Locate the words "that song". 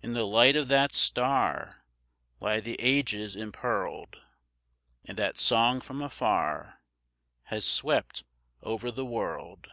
5.18-5.82